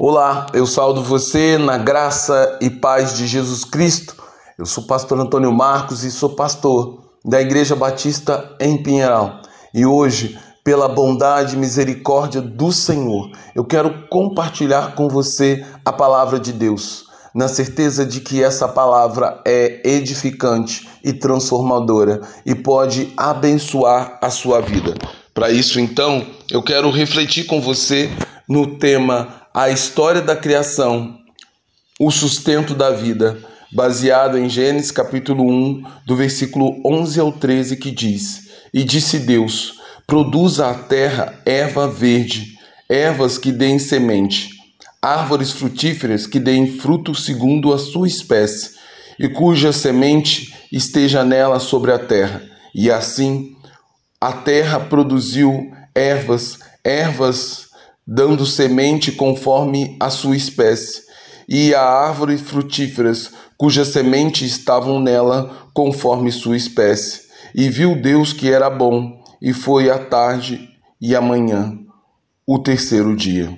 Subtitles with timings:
[0.00, 4.14] Olá, eu saldo você na graça e paz de Jesus Cristo.
[4.56, 9.42] Eu sou pastor Antônio Marcos e sou pastor da Igreja Batista em Pinheiral.
[9.74, 16.38] E hoje, pela bondade e misericórdia do Senhor, eu quero compartilhar com você a palavra
[16.38, 24.16] de Deus, na certeza de que essa palavra é edificante e transformadora e pode abençoar
[24.22, 24.94] a sua vida.
[25.34, 28.08] Para isso, então, eu quero refletir com você
[28.48, 31.18] no tema a história da criação,
[31.98, 37.90] o sustento da vida, baseado em Gênesis capítulo 1, do versículo 11 ao 13, que
[37.90, 42.56] diz: E disse Deus: Produza a terra erva verde,
[42.88, 44.50] ervas que deem semente,
[45.02, 48.76] árvores frutíferas que deem fruto segundo a sua espécie,
[49.18, 52.42] e cuja semente esteja nela sobre a terra.
[52.72, 53.56] E assim
[54.20, 57.67] a terra produziu ervas, ervas
[58.10, 61.02] dando semente conforme a sua espécie,
[61.46, 67.28] e a árvores frutíferas, cujas sementes estavam nela conforme sua espécie.
[67.54, 71.78] E viu Deus que era bom, e foi a tarde e a manhã,
[72.46, 73.56] o terceiro dia.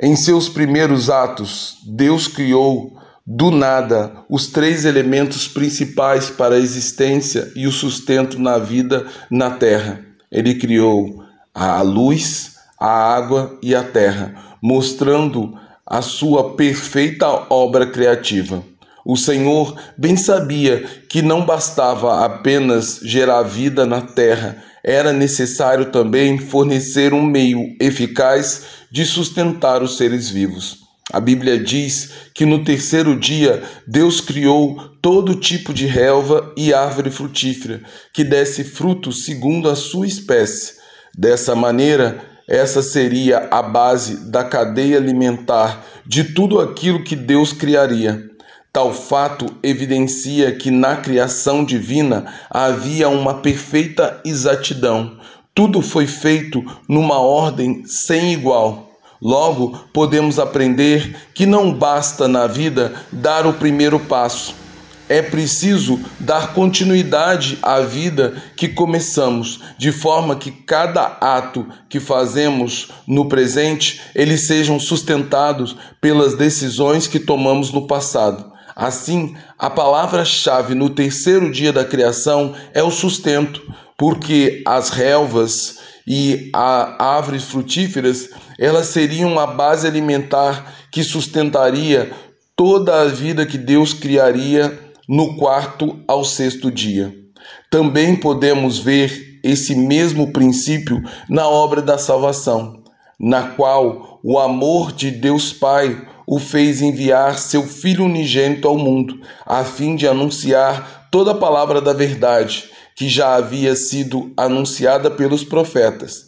[0.00, 7.52] Em seus primeiros atos, Deus criou do nada os três elementos principais para a existência
[7.54, 10.04] e o sustento na vida na terra.
[10.30, 11.22] Ele criou
[11.54, 18.62] a luz, a água e a terra, mostrando a sua perfeita obra criativa.
[19.04, 26.38] O Senhor bem sabia que não bastava apenas gerar vida na terra, era necessário também
[26.38, 30.78] fornecer um meio eficaz de sustentar os seres vivos.
[31.12, 37.10] A Bíblia diz que no terceiro dia Deus criou todo tipo de relva e árvore
[37.10, 37.80] frutífera
[38.12, 40.74] que desse fruto segundo a sua espécie.
[41.16, 48.30] Dessa maneira, essa seria a base da cadeia alimentar de tudo aquilo que Deus criaria.
[48.72, 55.18] Tal fato evidencia que na criação divina havia uma perfeita exatidão.
[55.52, 58.90] Tudo foi feito numa ordem sem igual.
[59.20, 64.65] Logo, podemos aprender que não basta na vida dar o primeiro passo
[65.08, 72.88] é preciso dar continuidade à vida que começamos, de forma que cada ato que fazemos
[73.06, 78.52] no presente, eles sejam sustentados pelas decisões que tomamos no passado.
[78.74, 83.62] Assim, a palavra-chave no terceiro dia da criação é o sustento,
[83.96, 88.28] porque as relvas e as árvores frutíferas,
[88.58, 92.10] elas seriam a base alimentar que sustentaria
[92.54, 97.14] toda a vida que Deus criaria no quarto ao sexto dia.
[97.70, 102.82] Também podemos ver esse mesmo princípio na obra da salvação,
[103.18, 109.20] na qual o amor de Deus Pai o fez enviar seu Filho unigênito ao mundo,
[109.44, 112.64] a fim de anunciar toda a palavra da verdade
[112.96, 116.26] que já havia sido anunciada pelos profetas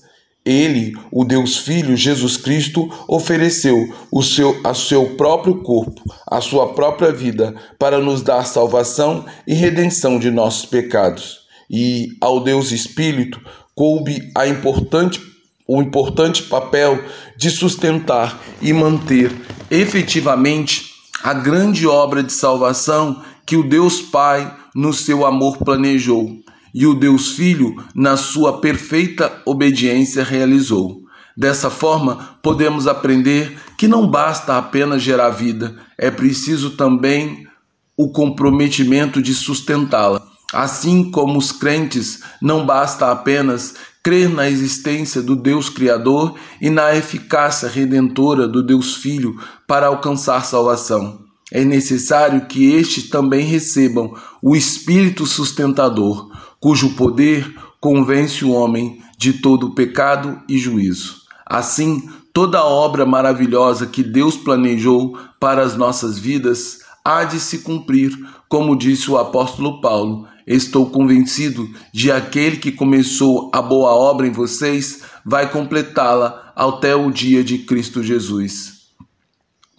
[0.48, 6.72] ele, o Deus Filho Jesus Cristo, ofereceu o seu, a seu próprio corpo, a sua
[6.72, 11.40] própria vida, para nos dar salvação e redenção de nossos pecados.
[11.70, 13.40] E ao Deus Espírito
[13.74, 15.20] coube a importante,
[15.66, 16.98] o importante papel
[17.36, 19.30] de sustentar e manter
[19.70, 20.86] efetivamente
[21.22, 26.38] a grande obra de salvação que o Deus Pai, no seu amor, planejou
[26.78, 31.02] e o Deus Filho, na sua perfeita obediência, realizou.
[31.36, 37.48] Dessa forma, podemos aprender que não basta apenas gerar vida, é preciso também
[37.96, 40.22] o comprometimento de sustentá-la.
[40.52, 46.94] Assim como os crentes, não basta apenas crer na existência do Deus Criador e na
[46.94, 51.26] eficácia redentora do Deus Filho para alcançar salvação.
[51.50, 56.30] É necessário que estes também recebam o Espírito sustentador,
[56.60, 61.22] cujo poder convence o homem de todo pecado e juízo.
[61.46, 68.16] Assim, toda obra maravilhosa que Deus planejou para as nossas vidas há de se cumprir,
[68.48, 70.26] como disse o apóstolo Paulo.
[70.46, 77.10] Estou convencido de aquele que começou a boa obra em vocês vai completá-la até o
[77.10, 78.78] dia de Cristo Jesus.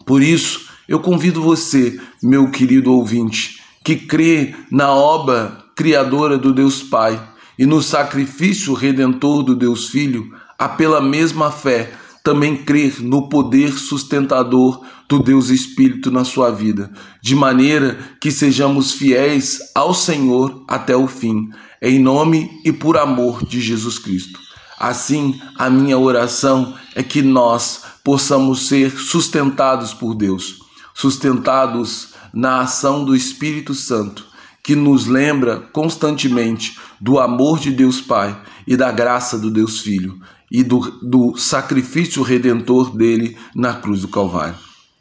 [0.06, 6.84] Por isso, eu convido você, meu querido ouvinte, que crê na obra criadora do Deus
[6.84, 7.18] Pai,
[7.58, 13.72] e no sacrifício redentor do Deus Filho, a pela mesma fé também crer no poder
[13.72, 16.92] sustentador do Deus Espírito na sua vida,
[17.22, 21.50] de maneira que sejamos fiéis ao Senhor até o fim,
[21.81, 24.38] em nome e por amor de Jesus Cristo.
[24.78, 30.60] Assim, a minha oração é que nós possamos ser sustentados por Deus,
[30.94, 34.28] sustentados na ação do Espírito Santo,
[34.69, 40.21] que nos lembra constantemente do amor de Deus Pai e da graça do Deus Filho
[40.51, 44.54] e do, do sacrifício redentor dele na cruz do Calvário.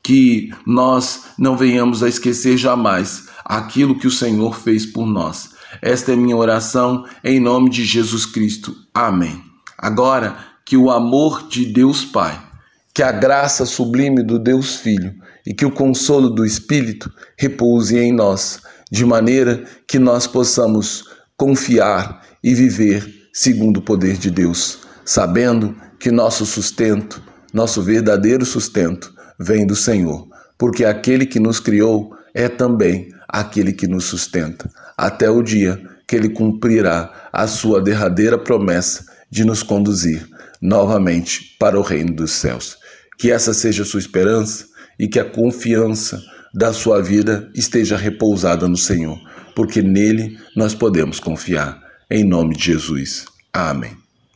[0.03, 5.51] Que nós não venhamos a esquecer jamais aquilo que o Senhor fez por nós.
[5.83, 8.75] Esta é minha oração em nome de Jesus Cristo.
[8.95, 9.39] Amém.
[9.77, 12.41] Agora, que o amor de Deus Pai,
[12.95, 15.15] que a graça sublime do Deus Filho
[15.47, 21.05] e que o consolo do Espírito repouse em nós, de maneira que nós possamos
[21.37, 29.13] confiar e viver segundo o poder de Deus, sabendo que nosso sustento, nosso verdadeiro sustento,
[29.39, 35.31] vem do Senhor, porque aquele que nos criou é também aquele que nos sustenta, até
[35.31, 40.27] o dia que ele cumprirá a sua derradeira promessa de nos conduzir
[40.61, 42.77] novamente para o reino dos céus.
[43.19, 44.67] Que essa seja a sua esperança
[44.99, 46.21] e que a confiança
[46.55, 49.19] da sua vida esteja repousada no Senhor,
[49.55, 51.81] porque nele nós podemos confiar.
[52.11, 53.27] Em nome de Jesus.
[53.53, 54.08] Amém.